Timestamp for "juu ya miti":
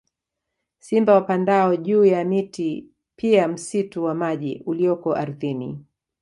1.75-2.89